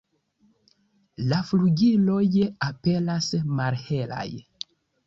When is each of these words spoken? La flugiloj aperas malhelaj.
La 1.33 1.41
flugiloj 1.51 2.27
aperas 2.71 3.31
malhelaj. 3.63 4.29